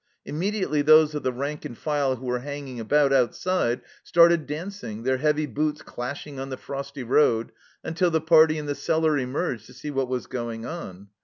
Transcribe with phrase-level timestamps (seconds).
[0.25, 5.17] Immediately those of the rank and file who were hanging about outside started dancing, their
[5.17, 7.51] heavy boots clashing on the frosty road,
[7.83, 11.09] until the party in the cellar emerged to see what was going on.